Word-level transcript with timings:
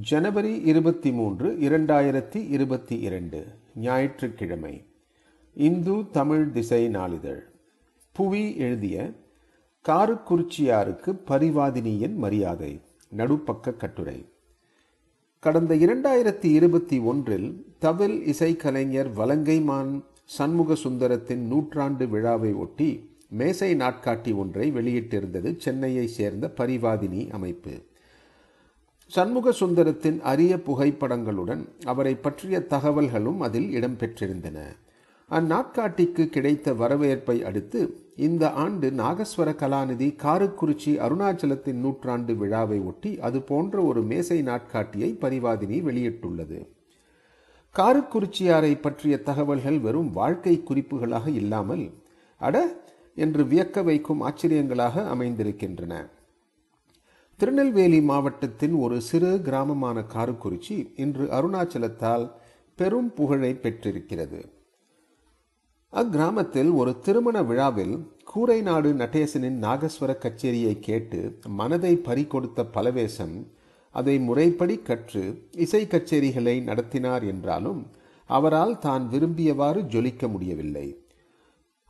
ஜனவரி 0.00 0.60
இருபத்தி 0.60 1.12
மூன்று 1.12 1.56
இரண்டாயிரத்தி 1.60 2.48
இருபத்தி 2.48 2.98
இரண்டு 2.98 3.46
ஞாயிற்றுக்கிழமை. 3.74 4.84
இந்து 5.54 6.10
தமிழ் 6.10 6.50
திசை 6.50 6.88
நாளிதழ். 6.88 7.44
புவி 8.12 8.56
எழுதிய 8.56 9.10
காருக்குறிச்சியாருக்கு 9.88 11.16
பரிவாதினியின் 11.26 12.14
மரியாதை. 12.14 12.80
நடுப்பக்க 13.16 13.76
கட்டுரை. 13.76 14.24
கடந்த 15.38 15.74
இரண்டாயிரத்தி 15.74 16.44
இருபத்தி 16.44 16.98
ஒன்றில் 16.98 17.66
தவில் 17.80 18.22
இசைக்கலைஞர் 18.22 19.12
வலங்கைமான் 19.16 20.02
சண்முக 20.24 20.74
சுந்தரத்தின் 20.74 21.46
நூற்றாண்டு 21.46 22.08
விழாவை 22.08 22.52
ஒட்டி 22.52 23.10
மேசை 23.28 23.74
நாட்காட்டி 23.74 24.34
ஒன்றை 24.36 24.72
வெளியிட்டிருந்தது 24.72 25.56
சென்னையை 25.56 26.06
சேர்ந்த 26.06 26.52
பரிவாதினி 26.56 27.30
அமைப்பு. 27.30 27.70
சண்முக 29.10 29.52
சுந்தரத்தின் 29.52 30.20
அரிய 30.20 30.56
புகைப்படங்களுடன் 30.56 31.62
அவரை 31.84 32.14
பற்றிய 32.16 32.58
தகவல்களும் 32.70 33.40
அதில் 33.40 33.68
இடம்பெற்றிருந்தன. 33.70 34.58
அந்நாட்காட்டிக்கு 35.30 36.28
கிடைத்த 36.28 36.74
வரவேற்பை 36.74 37.42
அடுத்து 37.42 37.80
இந்த 38.16 38.50
ஆண்டு 38.50 38.90
நாகஸ்வர 38.90 39.52
கலாநிதி 39.54 40.16
காருக்குறிச்சி 40.22 40.92
அருணாச்சலத்தின் 40.98 41.80
நூற்றாண்டு 41.80 42.34
விழாவை 42.34 42.80
ஒட்டி 42.80 43.18
அது 43.18 43.42
போன்ற 43.42 43.82
ஒரு 43.82 44.02
மேசை 44.02 44.42
நாட்காட்டியை 44.42 45.18
பரிவாதினி 45.20 45.82
வெளியிட்டுள்ளது. 45.82 46.58
காரக்குறிச்சியாரை 47.74 48.80
பற்றிய 48.80 49.22
தகவல்கள் 49.22 49.78
வெறும் 49.78 50.10
வாழ்க்கை 50.10 50.62
குறிப்புகளாக 50.68 51.26
இல்லாமல் 51.34 51.84
அட! 52.40 52.56
என்று 53.16 53.44
வியக்க 53.44 53.82
வைக்கும் 53.82 54.22
ஆச்சரியங்களாக 54.22 55.04
அமைந்திருக்கின்றன. 55.08 55.94
திருநெல்வேலி 57.36 58.00
மாவட்டத்தின் 58.00 58.74
ஒரு 58.74 59.00
சிறு 59.00 59.40
கிராமமான 59.42 60.00
காருக்குறிச்சி 60.00 60.92
இன்று 60.96 61.24
அருணாச்சலத்தால் 61.24 62.30
பெரும் 62.74 63.12
புகழை 63.14 63.54
பெற்றிருக்கிறது. 63.54 64.40
அக்கிராமத்தில் 65.90 66.70
ஒரு 66.70 66.98
திருமண 66.98 67.42
விழாவில் 67.42 68.14
கூரை 68.24 68.60
நாடு 68.60 68.92
நடேசனின் 68.92 69.58
நாகஸ்வர 69.66 70.12
கச்சேரியை 70.24 70.78
கேட்டு 70.78 71.38
மனதை 71.48 71.96
பறிகொடுத்த 71.96 72.66
பலவேசம் 72.72 73.36
அதை 73.90 74.18
முறைப்படி 74.18 74.78
கற்று 74.78 75.48
இசை 75.56 75.86
கச்சேரிகளை 75.86 76.62
நடத்தினார் 76.62 77.24
என்றாலும் 77.24 77.90
அவரால் 78.26 78.78
தான் 78.78 79.08
விரும்பியவாறு 79.10 79.82
ஜொலிக்க 79.82 80.28
முடியவில்லை. 80.28 81.03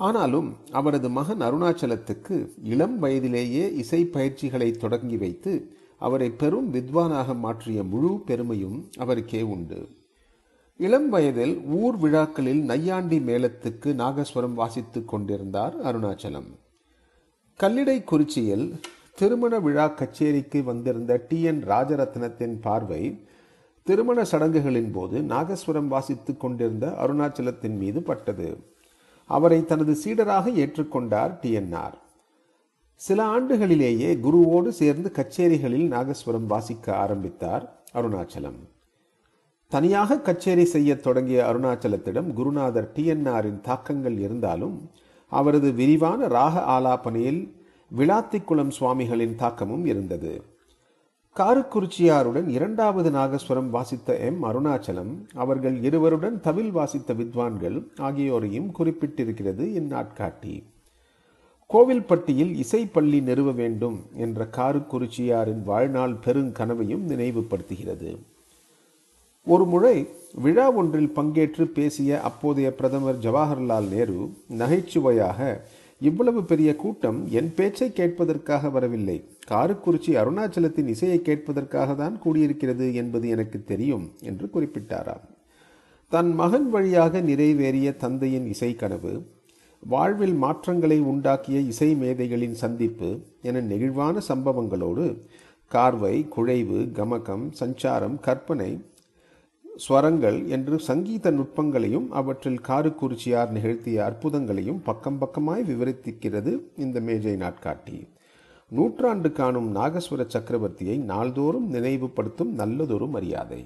ஆனாலும் 0.00 0.56
அவரது 0.70 1.08
மகன் 1.10 1.40
அருணாச்சலத்துக்கு 1.40 2.36
இளம் 2.62 2.98
வயதிலேயே 2.98 3.74
இசை 3.74 4.04
பயிற்சிகளை 4.04 4.70
தொடங்கி 4.70 5.16
வைத்து 5.16 5.76
அவரை 5.98 6.30
பெரும் 6.30 6.74
வித்வானாக 6.74 7.36
மாற்றிய 7.36 7.82
முழு 7.82 8.22
பெருமையும் 8.26 8.88
அவருக்கே 8.98 9.42
உண்டு. 9.42 9.88
இளம் 10.76 11.08
வயதில் 11.08 11.60
ஊர் 11.64 11.96
விழாக்களில் 11.96 12.62
நையாண்டி 12.64 13.18
மேளத்துக்கு 13.18 13.94
நாகஸ்வரம் 13.94 14.54
வாசித்துக் 14.54 15.08
கொண்டிருந்தார் 15.08 15.74
அருணாச்சலம். 15.82 16.50
கல்லிடை 17.60 18.04
குறிச்சியில் 18.04 18.80
திருமண 19.14 19.58
விழா 19.58 19.86
கச்சேரிக்கு 19.88 20.62
வந்திருந்த 20.62 21.24
டி. 21.28 21.42
என். 21.42 21.62
ராஜரத்னத்தின் 21.64 22.60
பார்வை 22.60 23.24
திருமண 23.82 24.24
சடங்குகளின் 24.24 24.92
போது 24.92 25.22
நாகஸ்வரம் 25.22 25.88
வாசித்துக் 25.88 26.40
கொண்டிருந்த 26.40 26.86
அருணாச்சலத்தின் 26.86 27.76
மீது 27.76 28.02
பட்டது. 28.02 28.78
அவரை 29.36 29.58
தனது 29.70 29.92
சீடராக 30.02 30.52
ஏற்றுக்கொண்டார் 30.62 31.32
டிஎன்ஆர் 31.42 31.96
சில 33.00 33.20
ஆண்டுகளிலேயே 33.36 34.10
குருவோடு 34.24 34.70
சேர்ந்து 34.80 35.08
கச்சேரிகளில் 35.18 35.86
நாகஸ்வரம் 35.94 36.48
வாசிக்க 36.52 36.86
ஆரம்பித்தார் 37.04 37.64
அருணாச்சலம். 37.98 38.58
தனியாக 39.72 40.18
கச்சேரி 40.28 40.64
செய்ய 40.74 40.90
தொடங்கிய 41.06 41.40
அருணாச்சலத்திடம் 41.50 42.28
குருநாதர் 42.38 42.88
டிஎன்ஆரின் 42.96 43.60
தாக்கங்கள் 43.68 44.16
இருந்தாலும் 44.26 44.76
அவரது 45.32 45.68
விரிவான 45.80 46.28
ராக 46.36 46.62
ஆலாபனையில் 46.76 47.42
விளாத்திக்குளம் 47.90 48.72
சுவாமிகளின் 48.78 49.36
தாக்கமும் 49.42 49.84
இருந்தது. 49.92 50.32
காருக்குறிச்சியாருடன் 51.38 52.48
இரண்டாவது 52.48 53.10
நாகஸ்வரம் 53.10 53.70
வாசித்த 53.70 54.16
எம். 54.16 54.44
அருணாச்சலம் 54.44 55.12
அவர்கள் 55.34 55.82
இருவருடன் 55.82 56.40
தவில் 56.40 56.70
வாசித்த 56.70 57.14
வித்வான்கள் 57.14 57.76
ஆகியோரையும் 57.98 58.70
குறிப்பிட்டிருக்கிறது 58.78 59.64
இந்நாட்காட்டி. 59.80 60.62
கோவில்பட்டியில் 61.70 62.52
இசைப்பள்ளி 62.62 63.22
நிறுவ 63.22 63.50
வேண்டும் 63.50 64.02
என்ற 64.16 64.48
காருக்குறிச்சியாரின் 64.56 65.62
வாழ்நாள் 65.64 66.16
பெருங்கனவையும் 66.26 67.06
நினைவுபடுத்துகிறது. 67.08 68.16
ஒரு 69.44 69.64
முறை 69.64 70.08
விழா 70.34 70.70
ஒன்றில் 70.70 71.12
பங்கேற்று 71.16 71.64
பேசிய 71.64 72.20
அப்போதைய 72.20 72.74
பிரதமர் 72.74 73.18
ஜவஹர்லால் 73.18 73.88
நேரு 73.88 74.32
நகைச்சுவையாக 74.48 75.64
இவ்வளவு 76.00 76.40
பெரிய 76.44 76.70
கூட்டம் 76.76 77.18
என் 77.28 77.50
பேச்சை 77.54 77.88
கேட்பதற்காக 77.88 78.70
வரவில்லை. 78.70 79.16
காருக்குறிச்சி 79.50 80.12
அருணாச்சலத்தின் 80.20 80.86
இசையை 80.86 81.18
கேட்பதற்காக 81.24 81.94
தான் 81.94 82.16
கூடியிருக்கிறது 82.24 82.94
என்பது 82.94 83.28
எனக்கு 83.28 83.64
தெரியும் 83.64 84.06
என்று 84.22 84.46
குறிப்பிட்டாராம். 84.54 85.26
தன் 86.12 86.30
மகன் 86.34 86.70
வழியாக 86.70 87.20
நிறைவேறிய 87.20 87.96
தந்தையின் 87.96 88.46
இசை 88.46 88.70
கனவு 88.74 89.12
வாழ்வில் 89.82 90.34
மாற்றங்களை 90.34 90.98
உண்டாக்கிய 91.00 91.58
இசை 91.66 91.94
மேதைகளின் 91.94 92.56
சந்திப்பு 92.62 93.10
என 93.42 93.60
நெகிழ்வான 93.60 94.16
சம்பவங்களோடு 94.28 95.06
கார்வை 95.70 96.16
குழைவு 96.36 96.80
கமகம் 96.98 97.44
சஞ்சாரம் 97.60 98.16
கற்பனை 98.20 98.70
ஸ்வரங்கள் 99.88 100.46
என்று 100.46 100.78
சங்கீத 100.78 101.30
நுட்பங்களையும் 101.30 102.08
அவற்றில் 102.10 102.60
காருக்குறிச்சியார் 102.68 103.50
நிகழ்த்திய 103.50 104.02
அற்புதங்களையும் 104.02 104.80
பக்கம் 104.84 105.20
பக்கமாய் 105.20 105.66
விவரித்திருக்கிறது 105.68 106.58
இந்த 106.76 107.00
மேஜை 107.00 107.34
நாட்காட்டி. 107.34 108.08
நூற்றாண்டு 108.70 109.32
காணும் 109.32 109.76
நாகஸ்வர 109.76 110.26
சக்கரவர்த்தியை 110.34 110.96
நாள்தோறும் 111.02 111.74
நினைவுபடுத்தும் 111.74 112.52
நல்லதொரு 112.52 113.06
மரியாதை. 113.06 113.62